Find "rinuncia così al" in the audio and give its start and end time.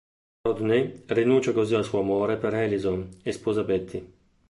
1.07-1.83